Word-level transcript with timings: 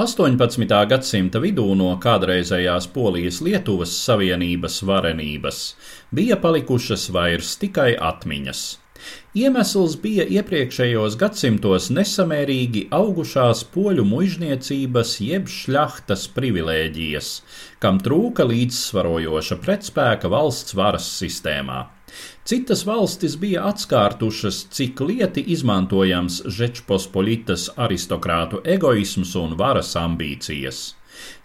18. 0.00 0.64
gadsimta 0.88 1.36
vidū 1.36 1.66
no 1.76 1.90
kādreizējās 2.00 2.86
Polijas-Lietuvas 2.94 3.92
savienības 4.06 4.78
varenības 4.88 5.58
bija 6.16 6.38
palikušas 6.40 7.10
vairs 7.12 7.50
tikai 7.60 7.90
atmiņas. 8.00 8.62
Iemesls 9.36 9.98
bija 10.00 10.24
iepriekšējos 10.38 11.18
gadsimtos 11.20 11.90
nesamērīgi 11.92 12.86
augušās 12.88 13.66
poļu 13.74 14.08
muizniecības 14.08 15.18
jeb 15.26 15.52
šļahtas 15.52 16.24
privilēģijas, 16.38 17.32
kam 17.84 18.00
trūka 18.00 18.48
līdzsvarojoša 18.48 19.60
pretspēka 19.60 20.32
valsts 20.32 20.72
varas 20.78 21.12
sistēmā. 21.20 21.82
Citas 22.44 22.86
valstis 22.88 23.36
bija 23.40 23.66
atskārtušas, 23.70 24.64
cik 24.74 25.04
lieti 25.08 25.44
izmantojams 25.56 26.40
Žečpospolitas 26.58 27.68
aristokrātu 27.76 28.64
egoisms 28.76 29.36
un 29.44 29.54
varas 29.60 29.94
ambīcijas. 30.00 30.82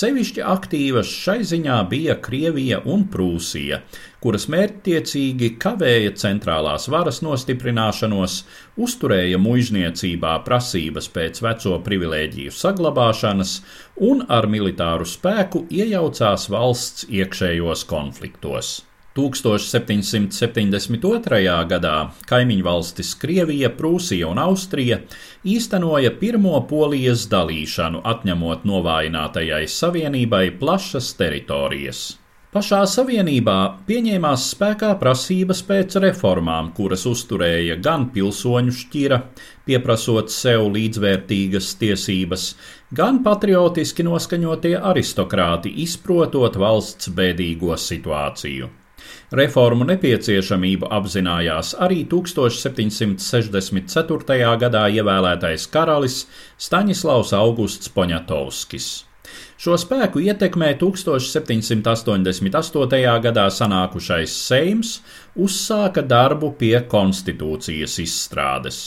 Sevišķi 0.00 0.42
aktīvas 0.52 1.10
šai 1.24 1.42
ziņā 1.50 1.76
bija 1.90 2.14
Krievija 2.26 2.78
un 2.94 3.02
Prūsija, 3.12 3.80
kuras 4.24 4.46
mērķtiecīgi 4.54 5.50
kavēja 5.64 6.14
centrālās 6.22 6.88
varas 6.94 7.20
nostiprināšanos, 7.26 8.40
uzturēja 8.86 9.40
muizniecībā 9.46 10.34
prasības 10.48 11.10
pēc 11.16 11.42
veco 11.46 11.76
privilēģiju 11.88 12.56
saglabāšanas 12.62 13.56
un 14.10 14.24
ar 14.40 14.48
militāru 14.56 15.08
spēku 15.14 15.66
iejaucās 15.82 16.48
valsts 16.54 17.10
iekšējos 17.20 17.84
konfliktos. 17.94 18.78
1772. 19.20 21.40
gadā 21.72 21.96
kaimiņvalstis 22.30 23.10
Krievija, 23.20 23.68
Prūsija 23.76 24.30
un 24.30 24.38
Austrija 24.40 24.96
īstenoja 25.44 26.10
pirmo 26.22 26.56
polijas 26.70 27.26
dalīšanu, 27.32 28.00
atņemot 28.14 28.64
novājinātajai 28.72 29.64
savienībai 29.68 30.46
plašas 30.62 31.12
teritorijas. 31.20 32.00
Pašā 32.50 32.80
savienībā 32.90 33.56
pieņēmās 33.86 34.48
spēkā 34.56 34.88
prasības 34.98 35.60
pēc 35.68 35.94
reformām, 36.02 36.72
kuras 36.74 37.04
uzturēja 37.06 37.76
gan 37.78 38.08
pilsoņu 38.10 38.74
šķira, 38.74 39.20
pieprasot 39.68 40.34
sev 40.34 40.64
līdzvērtīgas 40.74 41.70
tiesības, 41.78 42.48
gan 42.90 43.22
patriotiski 43.22 44.02
noskaņotie 44.08 44.74
aristokrāti, 44.82 45.76
izprotot 45.86 46.58
valsts 46.58 47.14
bēdīgo 47.14 47.78
situāciju. 47.78 48.74
Reformu 49.40 49.84
nepieciešamību 49.88 50.86
apzinājās 50.90 51.68
arī 51.86 52.00
1764. 52.10 54.40
gadā 54.64 54.84
ievēlētais 54.96 55.62
karalis 55.70 56.16
Staņislavs 56.58 57.32
Augusts 57.38 57.88
Poņatovskis. 57.94 58.88
Šo 59.60 59.74
spēku 59.76 60.22
ietekmē 60.24 60.70
1788. 60.80 63.02
gadā 63.26 63.44
sanākušais 63.52 64.32
Seims 64.46 64.94
uzsāka 65.36 66.02
darbu 66.02 66.48
pie 66.62 66.80
konstitūcijas 66.94 67.98
izstrādes. 68.00 68.78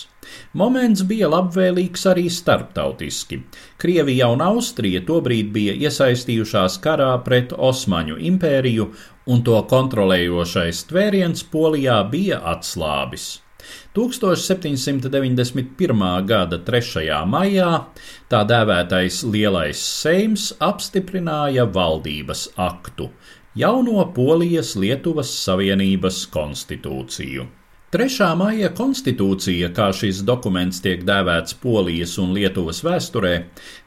Moments 0.57 1.03
bija 1.05 1.27
labvēlīgs 1.29 2.07
arī 2.09 2.25
starptautiski. 2.31 3.41
Krievija 3.81 4.29
un 4.33 4.41
Austrija 4.45 5.01
tobrīd 5.05 5.51
bija 5.55 5.73
iesaistījušās 5.87 6.79
karā 6.83 7.11
pret 7.25 7.53
Osmaņu 7.53 8.17
impēriju, 8.31 8.85
un 9.25 9.43
to 9.47 9.55
kontrolējošais 9.69 10.83
tvēriens 10.89 11.43
Polijā 11.53 12.09
bija 12.11 12.37
atslābis. 12.53 13.25
1791. 13.95 16.25
gada 16.27 16.57
3. 16.67 17.23
maijā 17.29 17.69
tā 18.31 18.43
dēvētais 18.49 19.23
Lielais 19.23 19.79
Seims 19.79 20.53
apstiprināja 20.59 21.65
valdības 21.77 22.49
aktu, 22.59 23.09
jauno 23.55 24.11
Polijas-Lietuvas 24.17 25.31
Savienības 25.45 26.27
konstitūciju. 26.33 27.62
Trešā 27.93 28.31
maija 28.33 28.71
konstitūcija, 28.73 29.67
kā 29.77 29.91
šis 29.93 30.23
dokuments 30.25 30.79
tiek 30.81 31.03
dēvēts 31.05 31.53
Polijas 31.61 32.15
un 32.17 32.31
Lietuvas 32.33 32.79
vēsturē, 32.81 33.33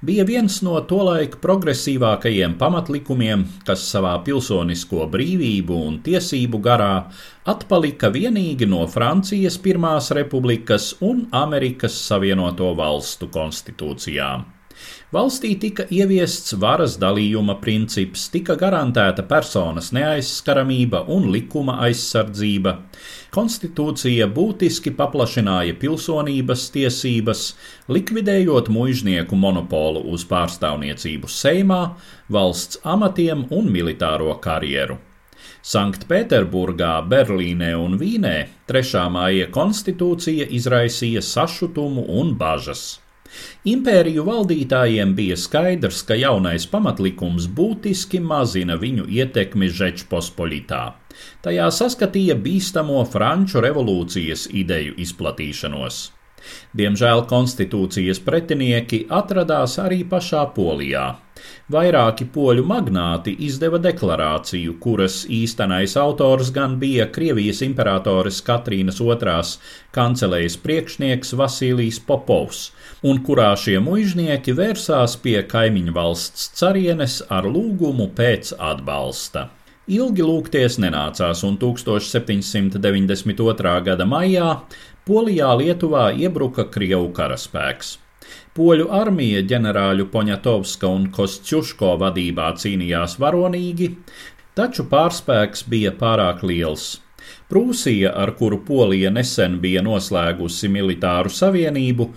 bija 0.07 0.23
viens 0.29 0.61
no 0.63 0.77
tolaik 0.87 1.35
progresīvākajiem 1.43 2.55
pamatlikumiem, 2.61 3.43
kas 3.67 3.83
savā 3.91 4.15
pilsonisko 4.29 5.09
brīvību 5.11 5.83
un 5.89 5.99
tiesību 6.07 6.63
garā 6.63 6.93
atpalika 7.51 8.15
vienīgi 8.15 8.71
no 8.71 8.87
Francijas 8.87 9.59
Pirmās 9.59 10.13
republikas 10.15 10.93
un 11.03 11.27
Amerikas 11.35 11.99
Savienoto 12.07 12.77
valstu 12.79 13.27
konstitūcijām. 13.27 14.53
Valstī 15.15 15.53
tika 15.63 15.87
ieviests 15.93 16.57
varas 16.61 16.97
dalījuma 16.99 17.55
princips, 17.63 18.27
tika 18.33 18.57
garantēta 18.59 19.23
personas 19.31 19.93
neaizskaramība 19.95 21.05
un 21.15 21.31
likuma 21.33 21.79
aizsardzība. 21.87 22.75
Konstitūcija 23.37 24.27
būtiski 24.37 24.93
paplašināja 24.99 25.77
pilsonības 25.81 26.69
tiesības, 26.75 27.43
likvidējot 27.93 28.71
muiznieku 28.73 29.39
monopolu 29.39 30.03
uz 30.13 30.27
pārstāvniecību 30.31 31.31
Seimā, 31.31 31.83
valsts 32.33 32.81
amatiem 32.83 33.47
un 33.55 33.71
militāro 33.73 34.35
karjeru. 34.43 34.99
Sanktpēterburgā, 35.67 36.93
Berlīnē 37.11 37.73
un 37.79 37.97
Vīnē 38.01 38.37
3. 38.71 39.01
māja 39.11 39.49
konstitūcija 39.55 40.47
izraisīja 40.59 41.23
sašutumu 41.27 42.07
un 42.21 42.37
bažas. 42.39 42.87
Impēriju 43.67 44.25
valdītājiem 44.27 45.15
bija 45.19 45.37
skaidrs, 45.41 46.03
ka 46.09 46.19
jaunais 46.19 46.67
pamatlikums 46.71 47.49
būtiski 47.59 48.21
mazina 48.23 48.77
viņu 48.81 49.07
ietekmi 49.19 49.71
Žečpospolitā. 49.71 50.83
Tajā 51.43 51.71
saskatīja 51.73 52.37
bīstamo 52.43 53.01
Franču 53.09 53.63
revolūcijas 53.65 54.49
ideju 54.53 54.99
izplatīšanos. 55.07 56.03
Diemžēl 56.77 57.27
konstitūcijas 57.31 58.21
pretinieki 58.27 59.07
atradās 59.21 59.79
arī 59.83 60.03
pašā 60.09 60.43
Polijā. 60.57 61.07
Vairāki 61.73 62.25
poļu 62.35 62.63
magnāti 62.69 63.35
izdeva 63.47 63.81
deklarāciju, 63.83 64.77
kuras 64.83 65.17
īstenais 65.39 65.97
autors 66.01 66.53
gan 66.55 66.79
bija 66.83 67.09
Krievijas 67.17 67.63
imperatoris 67.67 68.39
Katrīnas 68.47 69.03
II 69.03 69.43
kancelējas 69.97 70.57
priekšnieks 70.63 71.35
Vasilijs 71.41 72.01
Popovs, 72.09 72.71
un 73.03 73.21
kurā 73.27 73.51
šie 73.59 73.77
muiznieki 73.83 74.57
vērsās 74.57 75.19
pie 75.27 75.41
kaimiņu 75.51 75.99
valsts 75.99 76.49
carienes 76.57 77.21
ar 77.29 77.51
lūgumu 77.51 78.11
pēc 78.17 78.55
atbalsta. 78.73 79.49
Ilgi 79.87 80.25
lūgties 80.27 80.81
nenācās, 80.83 81.45
un 81.47 81.55
1792. 81.63 83.71
gada 83.87 84.03
maijā 84.03 84.67
Polijā 85.07 85.53
Lietuvā 85.61 86.09
iebruka 86.11 86.67
Krievu 86.75 87.13
karaspēks. 87.15 88.03
Poļu 88.59 88.91
armija 88.91 89.47
ģenerāļu 89.47 90.11
Poņatovska 90.11 90.91
un 90.91 91.07
Kostčuško 91.15 91.95
vadībā 92.03 92.51
cīnījās 92.59 93.15
varonīgi, 93.23 93.95
taču 94.59 94.91
pārspēks 94.91 95.63
bija 95.71 95.95
pārāk 95.95 96.43
liels. 96.43 97.06
Prūsija, 97.51 98.11
ar 98.17 98.33
kuru 98.39 98.59
Polija 98.67 99.13
nesen 99.15 99.61
bija 99.63 99.83
noslēgusi 99.87 100.71
militāru 100.73 101.31
savienību, 101.31 102.09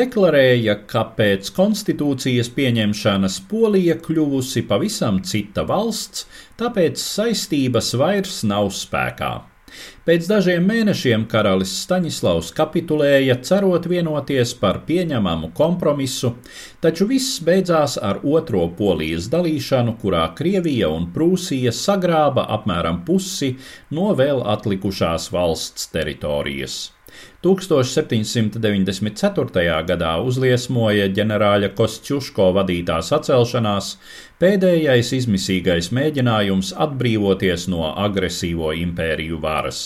deklarēja, 0.00 0.76
ka 0.90 1.06
pēc 1.16 1.50
konstitūcijas 1.56 2.52
pieņemšanas 2.58 3.40
Polija 3.50 3.96
kļuvusi 4.04 4.66
pavisam 4.68 5.22
cita 5.24 5.64
valsts, 5.68 6.28
tāpēc 6.60 7.00
saistības 7.00 7.94
vairs 8.00 8.42
nav 8.48 8.72
spēkā. 8.74 9.34
Pēc 10.04 10.26
dažiem 10.28 10.66
mēnešiem 10.68 11.26
karalis 11.30 11.72
Staņislavs 11.84 12.50
kapitulēja, 12.56 13.38
cerot 13.46 13.88
vienoties 13.88 14.52
par 14.60 14.82
pieņemamu 14.88 15.52
kompromisu, 15.56 16.34
taču 16.84 17.08
viss 17.08 17.38
beidzās 17.44 17.96
ar 17.96 18.20
otro 18.22 18.66
polijas 18.78 19.30
dalīšanu, 19.32 19.96
kurā 20.02 20.26
Krievija 20.36 20.90
un 20.92 21.08
Prūsija 21.14 21.72
sagrāba 21.72 22.44
apmēram 22.58 23.04
pusi 23.08 23.54
no 23.90 24.12
vēl 24.18 24.44
atlikušās 24.56 25.30
valsts 25.32 25.88
teritorijas. 25.94 26.82
1794. 27.44 29.64
gadā 29.88 30.12
uzliesmoja 30.24 31.06
ģenerāļa 31.16 31.68
Kostčuško 31.78 32.46
vadītā 32.58 32.98
sacelšanās, 33.04 33.86
pēdējais 34.40 35.08
izmisīgais 35.18 35.86
mēģinājums 35.96 36.68
atbrīvoties 36.86 37.62
no 37.72 37.82
agresīvo 38.06 38.68
impēriju 38.84 39.36
varas. 39.42 39.80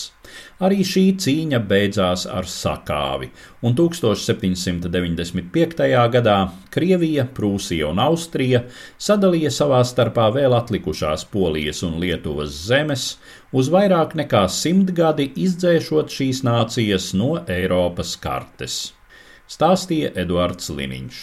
Arī 0.59 0.83
šī 0.83 1.15
cīņa 1.23 1.61
beidzās 1.69 2.25
ar 2.27 2.43
sakāvi, 2.51 3.29
un 3.63 3.71
1795. 3.79 5.87
gadā 6.15 6.33
Krievija, 6.75 7.23
Prūsija 7.37 7.87
un 7.93 8.01
Austrija 8.03 8.59
sadalīja 8.99 9.51
savā 9.55 9.79
starpā 9.87 10.27
vēl 10.35 10.51
atlikušās 10.57 11.23
Polijas 11.31 11.79
un 11.87 11.95
Lietuvas 12.03 12.51
zemes, 12.67 13.03
uz 13.55 13.71
vairāk 13.73 14.15
nekā 14.19 14.43
simtgadi 14.51 15.31
izdzēšot 15.47 16.07
šīs 16.19 16.43
nācijas 16.47 17.13
no 17.15 17.31
Eiropas 17.47 18.17
kartes. 18.19 18.81
Stāstīja 19.49 20.11
Eduards 20.21 20.69
Liniņš. 20.69 21.19